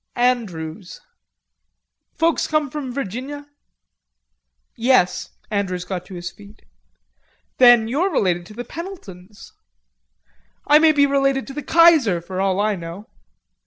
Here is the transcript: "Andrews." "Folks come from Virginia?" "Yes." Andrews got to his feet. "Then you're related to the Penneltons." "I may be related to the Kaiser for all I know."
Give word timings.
"Andrews." 0.15 0.99
"Folks 2.15 2.47
come 2.47 2.71
from 2.71 2.91
Virginia?" 2.91 3.45
"Yes." 4.75 5.29
Andrews 5.51 5.85
got 5.85 6.07
to 6.07 6.15
his 6.15 6.31
feet. 6.31 6.63
"Then 7.59 7.87
you're 7.87 8.09
related 8.11 8.47
to 8.47 8.55
the 8.55 8.65
Penneltons." 8.65 9.51
"I 10.65 10.79
may 10.79 10.91
be 10.91 11.05
related 11.05 11.45
to 11.45 11.53
the 11.53 11.61
Kaiser 11.61 12.19
for 12.19 12.41
all 12.41 12.59
I 12.59 12.75
know." 12.75 13.09